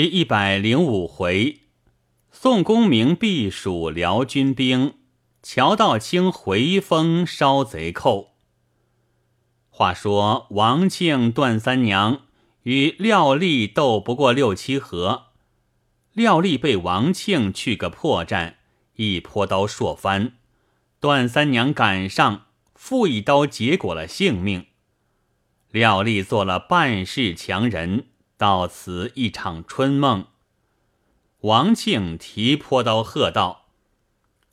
[0.00, 1.62] 第一百零五回，
[2.30, 4.94] 宋公明避暑辽军兵，
[5.42, 8.36] 乔道清回风烧贼寇。
[9.68, 12.20] 话说王庆、段三娘
[12.62, 15.32] 与廖立斗不过六七合，
[16.12, 18.54] 廖立被王庆去个破绽，
[18.94, 20.34] 一泼刀硕翻，
[21.00, 22.46] 段三娘赶上，
[22.76, 24.66] 复一刀结果了性命。
[25.72, 28.07] 廖立做了半世强人。
[28.38, 30.28] 到此一场春梦。
[31.40, 33.66] 王庆提泼刀喝道：“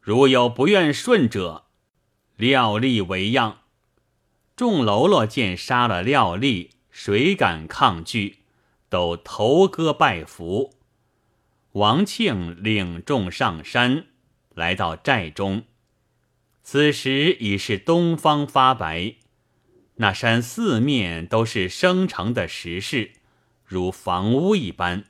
[0.02, 1.66] 如有不愿顺者，
[2.36, 3.60] 廖立为样。”
[4.58, 8.40] 众喽啰见杀了廖立，谁敢抗拒？
[8.90, 10.76] 都头戈拜服。
[11.74, 14.06] 王庆领众上山，
[14.54, 15.64] 来到寨中。
[16.64, 19.16] 此时已是东方发白，
[19.96, 23.15] 那山四面都是生成的石室。
[23.66, 25.06] 如房屋一般，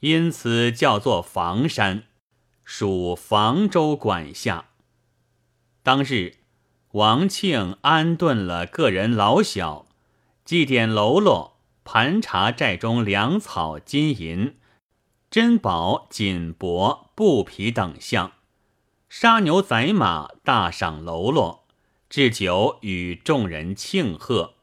[0.00, 2.04] 因此叫做房山，
[2.64, 4.66] 属房州管辖。
[5.82, 6.34] 当日，
[6.92, 9.86] 王庆安顿了个人老小，
[10.44, 14.56] 祭奠喽啰，盘查寨中粮草、金银、
[15.30, 18.32] 珍宝、锦帛、布匹等项，
[19.08, 21.64] 杀牛宰马，大赏喽啰，
[22.10, 24.55] 置酒与众人庆贺。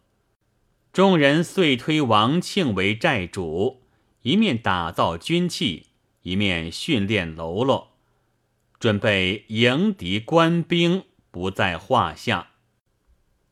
[0.94, 3.82] 众人遂推王庆为寨主，
[4.22, 5.88] 一面打造军器，
[6.22, 7.94] 一面训练喽啰，
[8.80, 12.50] 准备迎敌官兵不在话下。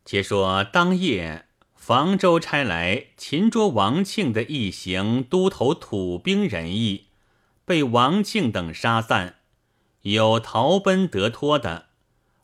[0.05, 7.07] 且说当夜，房州差来擒捉王庆的一行都头土兵人役，
[7.65, 9.37] 被王庆等杀散，
[10.03, 11.87] 有逃奔得脱的，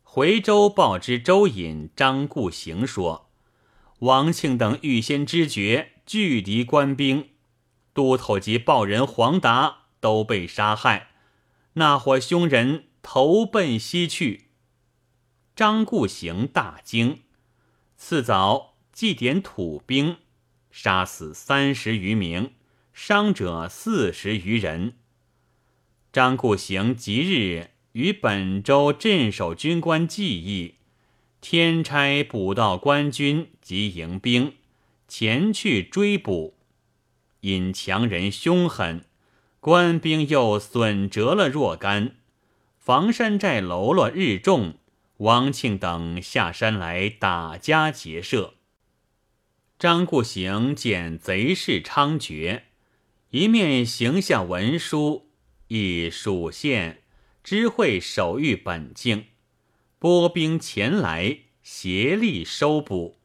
[0.01, 3.26] 回州报知周隐、张固行说。
[3.99, 7.29] 王庆等预先知觉拒敌官兵，
[7.93, 11.09] 都头及报人黄达都被杀害，
[11.73, 14.49] 那伙凶人投奔西去。
[15.55, 17.21] 张固行大惊，
[17.95, 20.17] 次早祭奠土兵，
[20.69, 22.53] 杀死三十余名，
[22.93, 24.97] 伤者四十余人。
[26.13, 30.75] 张固行即日与本州镇守军官计议。
[31.39, 34.55] 天差捕到官军及迎兵
[35.07, 36.57] 前去追捕，
[37.41, 39.05] 因强人凶狠，
[39.59, 42.15] 官兵又损折了若干。
[42.77, 44.75] 房山寨喽啰日众，
[45.17, 48.55] 王庆等下山来打家劫舍。
[49.77, 52.63] 张固行见贼势猖獗，
[53.29, 55.29] 一面行下文书，
[55.67, 57.03] 以属县
[57.43, 59.25] 知会守御本境。
[59.99, 63.17] 拨兵前来协力收捕，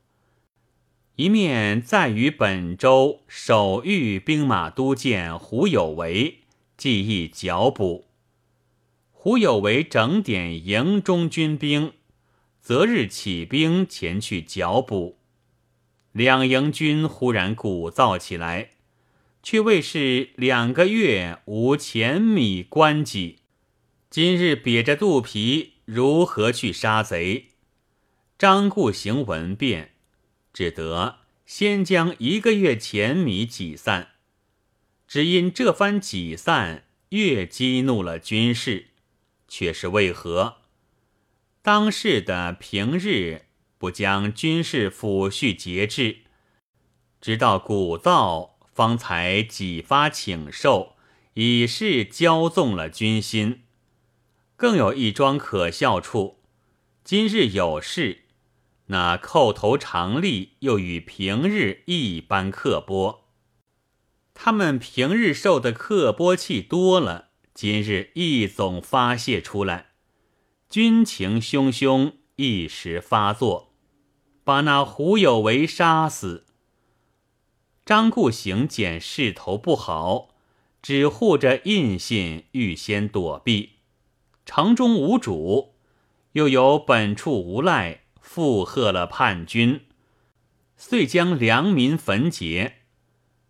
[1.17, 6.39] 一面再与本州守御兵马都监胡有为
[6.79, 8.07] 计议剿捕。
[9.11, 11.93] 胡有为整点营中军兵，
[12.59, 15.19] 择日起兵前去剿捕。
[16.13, 18.71] 两营军忽然鼓噪起来，
[19.43, 23.41] 却谓是两个月无钱米官给，
[24.09, 25.72] 今日瘪着肚皮。
[25.95, 27.49] 如何去杀贼？
[28.39, 29.93] 张固行闻变，
[30.51, 34.13] 只得先将一个月钱米挤散。
[35.07, 38.87] 只因这番挤散，越激怒了军士，
[39.47, 40.63] 却是为何？
[41.61, 43.43] 当世的平日
[43.77, 46.21] 不将军事抚恤节制，
[47.21, 50.97] 直到鼓噪，方才几发请受，
[51.35, 53.65] 已是骄纵了军心。
[54.63, 56.37] 更有一桩可笑处，
[57.03, 58.27] 今日有事，
[58.87, 63.25] 那叩头常例又与平日一般刻薄。
[64.35, 69.95] 他们平日受的刻薄气多了，今日一总发泄出来，
[70.71, 73.75] 军情汹汹，一时发作，
[74.45, 76.47] 把那胡有为杀死。
[77.85, 80.29] 张固行见势头不好，
[80.81, 83.72] 只护着印信，预先躲避。
[84.45, 85.75] 城中无主，
[86.33, 89.83] 又有本处无赖附和了叛军，
[90.77, 92.79] 遂将良民焚劫。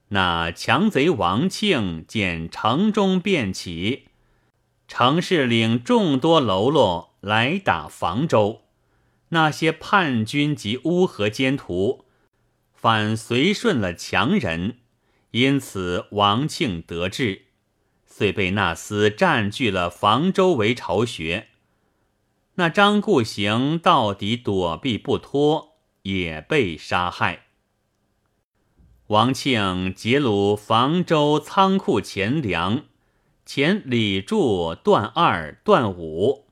[0.09, 4.09] 那强贼王庆见城中变起，
[4.87, 8.63] 城市领众多喽啰来打房州，
[9.31, 12.05] 那些叛军及乌合奸徒
[12.75, 14.81] 反随顺了强人，
[15.31, 17.47] 因此王庆得志。
[18.23, 21.49] 遂被那厮占据了房州为巢穴，
[22.55, 27.47] 那张固行到底躲避不脱，也被杀害。
[29.09, 32.85] 王庆劫掳房州仓库钱粮，
[33.45, 36.47] 遣李柱、段二、段五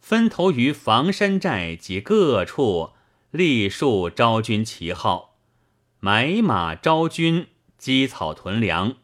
[0.00, 2.92] 分头于房山寨及各处
[3.30, 5.36] 立树招军旗号，
[5.98, 8.96] 买马招军，积草屯粮，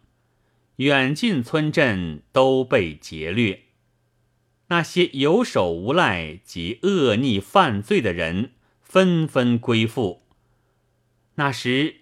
[0.76, 3.64] 远近村镇都被劫掠。
[4.68, 8.52] 那些有手无赖及恶逆犯罪的人，
[8.82, 10.22] 纷纷归附。
[11.36, 11.96] 那时。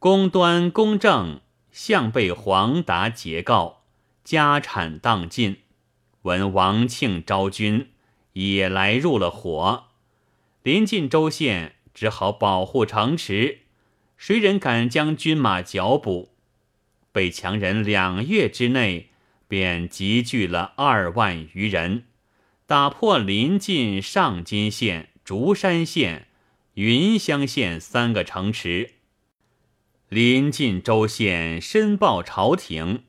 [0.00, 1.40] 公端、公正
[1.72, 3.84] 向被黄达截告，
[4.22, 5.60] 家产荡尽。
[6.24, 7.88] 闻王庆招军，
[8.34, 9.84] 也来入了伙。
[10.62, 13.60] 临近州县，只好保护城池。
[14.18, 16.33] 谁人敢将军马剿捕？
[17.14, 19.10] 被强人两月之内，
[19.46, 22.06] 便集聚了二万余人，
[22.66, 26.26] 打破临近上金县、竹山县、
[26.74, 28.94] 云乡县三个城池。
[30.08, 33.04] 临近州县申报朝廷，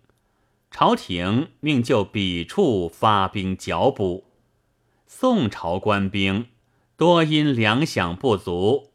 [0.69, 4.25] 朝廷命就彼处发兵剿捕。
[5.07, 6.45] 宋朝官兵
[6.95, 8.91] 多因粮饷不足，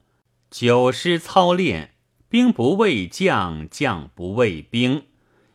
[0.48, 1.94] 久失操练，
[2.30, 5.02] 兵不畏将，将不畏兵。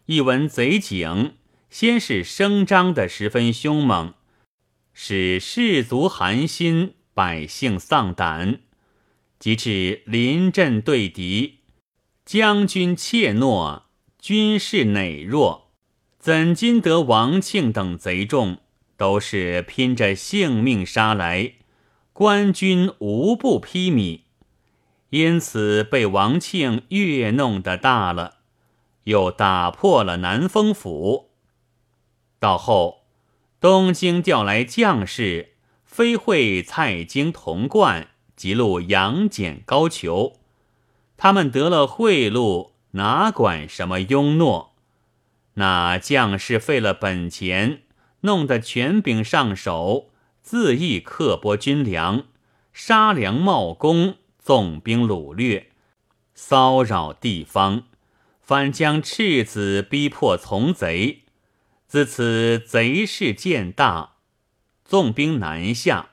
[0.07, 1.35] 一闻贼警，
[1.69, 4.13] 先是声张的十分凶猛，
[4.93, 8.59] 使士卒寒心，百姓丧胆，
[9.39, 11.59] 及至临阵对敌。
[12.25, 13.83] 将军怯懦，
[14.19, 15.71] 军士馁弱，
[16.19, 18.57] 怎禁得王庆等贼众
[18.97, 21.53] 都是拼着性命杀来？
[22.11, 24.24] 官军无不披靡，
[25.15, 28.39] 因此被王庆越弄得大了，
[29.05, 31.29] 又打破了南丰府。
[32.37, 33.05] 到后，
[33.61, 35.53] 东京调来将士，
[35.85, 40.33] 非会蔡京、童贯，即录杨戬、高俅。
[41.15, 44.73] 他们得了贿赂，哪管什么庸诺？
[45.53, 47.83] 那将士费了本钱，
[48.19, 50.09] 弄得权柄上手，
[50.45, 52.25] 恣意刻薄军粮，
[52.73, 55.71] 杀粮冒功，纵兵掳掠，
[56.35, 57.85] 骚扰地方，
[58.43, 61.23] 反将赤子逼迫从贼。
[61.87, 64.17] 自此贼势渐大，
[64.83, 66.11] 纵兵南下。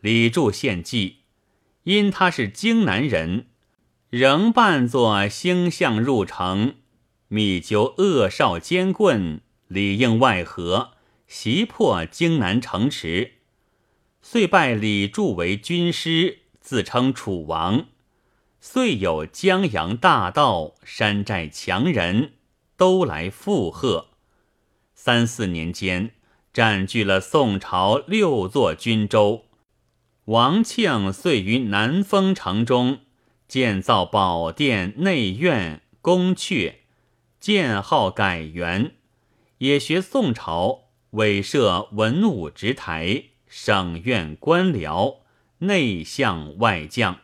[0.00, 1.18] 李柱献计，
[1.82, 3.48] 因他是荆南人。
[4.08, 6.76] 仍扮作星象入城，
[7.28, 10.92] 密究恶少奸棍，里应外合，
[11.26, 13.32] 袭破荆南城池，
[14.22, 16.38] 遂拜李柱为军师，
[16.68, 17.86] 自称楚王。
[18.60, 22.34] 遂有江洋大盗、山寨强人
[22.76, 24.08] 都来附和。
[24.94, 26.10] 三四年间，
[26.52, 29.46] 占据了宋朝六座军州。
[30.26, 32.98] 王庆遂于南丰城中。
[33.48, 36.74] 建造宝殿、内院、宫阙，
[37.40, 38.92] 建号改元，
[39.56, 40.80] 也学宋朝，
[41.12, 45.20] 委设文武职台、省院官僚、
[45.60, 47.18] 内相外将，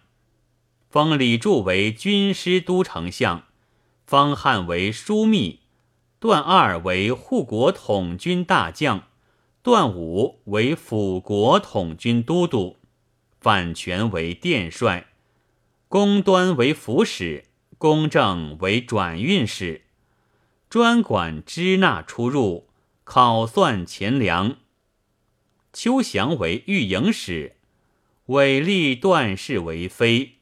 [0.91, 3.45] 封李柱为军师都丞相，
[4.05, 5.61] 方汉为枢密，
[6.19, 9.05] 段二为护国统军大将，
[9.63, 12.77] 段五为辅国统军都督，
[13.41, 15.07] 范权为殿帅。
[15.87, 17.45] 公端为府使，
[17.79, 19.83] 公正为转运使，
[20.69, 22.67] 专管支纳出入，
[23.05, 24.57] 考算钱粮。
[25.73, 27.57] 邱祥为御营使，
[28.27, 30.39] 委立段氏为妃。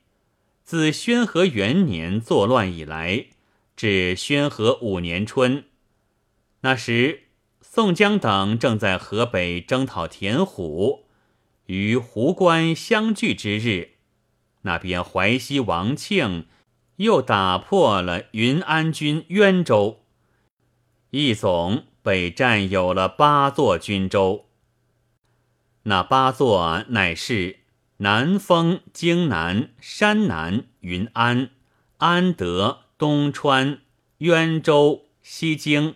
[0.63, 3.27] 自宣和元年作乱以来，
[3.77, 5.65] 至宣和五年春，
[6.61, 7.25] 那时
[7.61, 11.07] 宋江等正在河北征讨田虎，
[11.67, 13.97] 于湖关相聚之日。
[14.63, 16.47] 那边淮西王庆
[16.97, 20.05] 又打破了云安军渊州，
[21.11, 24.47] 一总被占有了八座军州。
[25.83, 27.62] 那八座乃是
[28.03, 31.51] 南丰、京南、山南、云安、
[31.99, 33.79] 安德、东川、
[34.19, 35.95] 渊州、西京。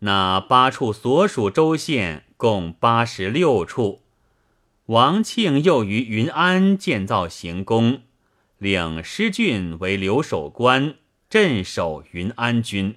[0.00, 4.02] 那八处所属州县共八十六处。
[4.86, 8.02] 王庆又于云安建造行宫，
[8.58, 10.96] 领师郡为留守官，
[11.28, 12.96] 镇守云安军。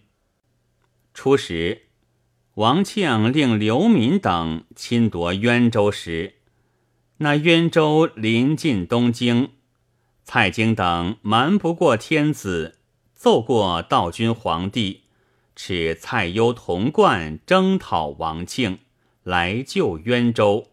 [1.14, 1.84] 初时，
[2.56, 6.38] 王庆令刘敏等侵夺渊州时，
[7.24, 9.52] 那渊州临近东京，
[10.26, 12.80] 蔡京等瞒不过天子，
[13.14, 15.04] 奏过道君皇帝，
[15.56, 18.80] 使蔡攸、童贯征讨王庆，
[19.24, 20.68] 来救渊州。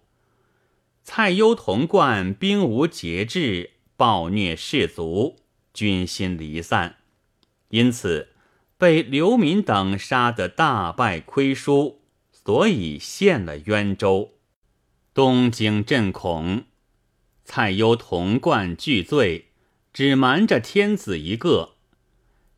[1.04, 5.36] 蔡攸、童贯兵无节制，暴虐士卒，
[5.72, 6.96] 军心离散。
[7.68, 8.30] 因此
[8.76, 12.00] 被刘敏等杀得大败亏输，
[12.32, 14.32] 所以陷了渊州。
[15.20, 16.64] 东京震恐，
[17.44, 19.48] 蔡攸同贯俱罪，
[19.92, 21.74] 只瞒着天子一个。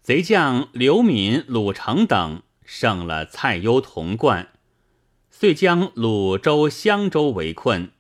[0.00, 4.52] 贼将刘敏、鲁成等胜了蔡攸同贯，
[5.28, 7.90] 遂将鲁州、襄州围困，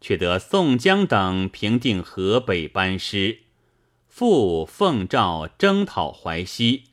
[0.00, 3.40] 却得宋江等平定河北班师，
[4.08, 6.84] 复奉诏征讨淮西，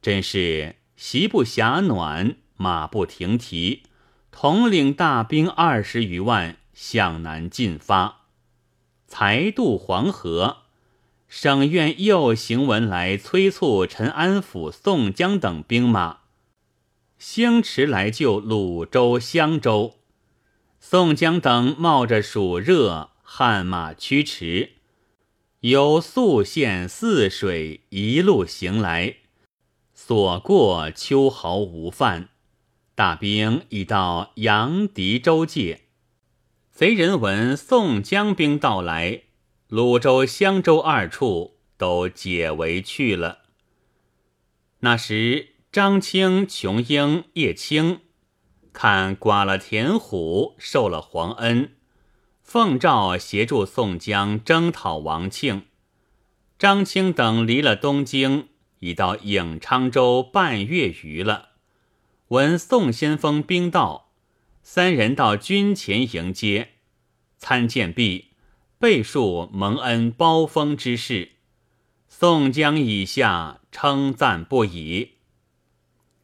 [0.00, 3.82] 真是席不暇暖，马不停蹄，
[4.32, 8.22] 统领大兵二十余万向南进发，
[9.06, 10.56] 才渡黄河。
[11.28, 16.18] 省院又行文来催促陈安府宋江等兵马
[17.16, 19.94] 星驰来救鲁州、襄州。
[20.80, 24.72] 宋江等冒着暑热，汗马驱驰，
[25.60, 29.16] 由宿县泗水一路行来，
[29.94, 32.30] 所过秋毫无犯。
[32.94, 35.80] 大兵已到杨迪州界，
[36.70, 39.22] 贼人闻宋江兵到来。
[39.68, 43.38] 鲁州、襄州二处都解围去了。
[44.80, 48.00] 那时，张清、琼英、叶青
[48.74, 51.72] 看寡了田虎，受了皇恩，
[52.42, 55.62] 奉诏协助宋江征讨王庆。
[56.58, 58.48] 张清等离了东京，
[58.80, 61.51] 已到颍昌州半月余了。
[62.32, 64.08] 闻宋先锋兵到，
[64.62, 66.70] 三人到军前迎接，
[67.36, 68.28] 参见毕。
[68.78, 71.32] 备述蒙恩包封之事，
[72.08, 75.10] 宋江以下称赞不已。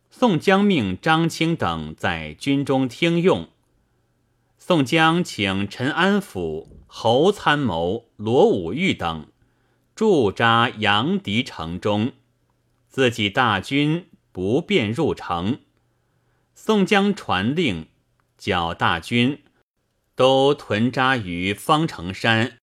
[0.08, 3.50] 宋江命张清等在军中听用。
[4.56, 9.26] 宋江请陈安抚、侯参谋罗武玉等
[9.94, 12.12] 驻扎杨迪城中，
[12.88, 15.58] 自己大军不便入城。
[16.60, 17.86] 宋江传令，
[18.36, 19.44] 叫大军。
[20.16, 22.58] 都屯扎于方城山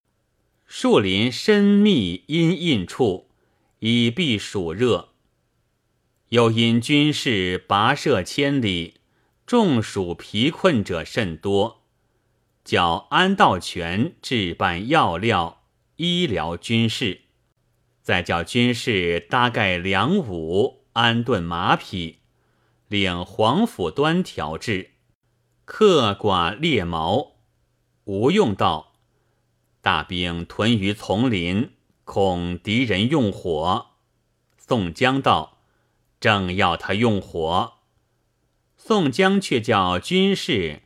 [0.65, 3.29] 树林深密阴阴处，
[3.79, 5.13] 以避暑热。
[6.27, 8.95] 又因军事跋涉千里，
[9.45, 11.85] 中暑疲困者甚多，
[12.65, 15.63] 叫安道全置办药料、
[15.95, 17.21] 医疗军事，
[18.01, 22.17] 再叫军士搭盖粮武、安顿马匹，
[22.88, 24.92] 领黄甫端调制，
[25.65, 27.38] 客寡猎毛。
[28.04, 28.94] 吴用道
[29.82, 31.72] ：“大兵屯于丛林，
[32.04, 33.88] 恐敌人用火。”
[34.58, 35.58] 宋江道
[36.20, 37.74] ：“正要他用火。”
[38.77, 40.84] 宋江却叫军士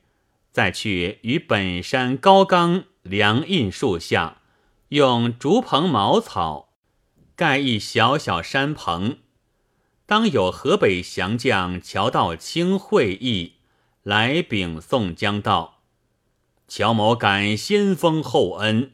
[0.51, 4.41] 再去于本山高冈梁印树下，
[4.89, 6.69] 用竹棚茅草
[7.35, 9.17] 盖一小小山棚。
[10.09, 13.57] 当有河北降将乔道清会意
[14.01, 15.83] 来禀宋江道。
[16.67, 18.93] 乔某感先锋厚恩，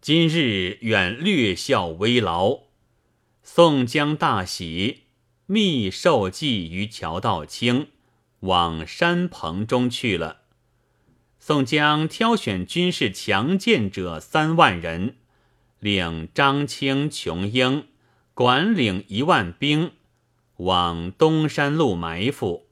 [0.00, 2.60] 今日愿略效微劳。
[3.42, 5.06] 宋江大喜，
[5.46, 7.88] 密授计于乔道清，
[8.38, 10.42] 往山棚中去了。
[11.40, 15.16] 宋江挑选军事强健者三万人，
[15.80, 17.88] 领张清、琼英
[18.34, 19.90] 管领一万兵，
[20.58, 22.68] 往东山路埋伏，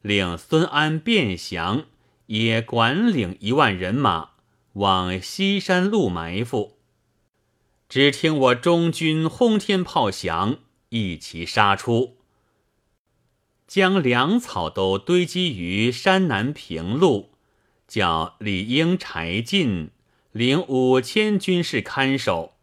[0.00, 1.84] 令孙安、卞祥。
[2.26, 4.30] 也管领一万人马
[4.72, 6.78] 往西山路埋伏，
[7.86, 10.56] 只听我中军轰天炮响，
[10.88, 12.16] 一齐杀出，
[13.66, 17.32] 将粮草都堆积于山南平路，
[17.86, 19.90] 叫李应、柴进
[20.32, 22.53] 领五千军士看守。